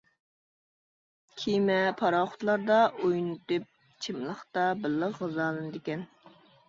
كېمە، 1.41 1.75
پاراخوتلاردا 1.99 2.77
ئوينىتىپ، 3.03 3.67
چىملىقتا 4.07 4.65
بىللە 4.83 5.11
غىزالىنىدىكەن. 5.21 6.03